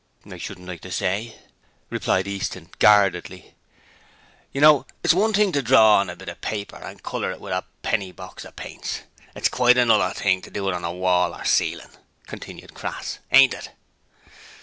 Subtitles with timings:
[0.35, 1.35] 'Shouldn't like to say,'
[1.91, 3.53] replied Easton guardedly.
[4.51, 7.39] 'You know it's one thing to draw on a bit of paper and colour it
[7.39, 9.01] with a penny box of paints,
[9.35, 13.19] and quite another thing to do it on a wall or ceiling,' continued Crass.
[13.31, 13.69] 'Ain't it?'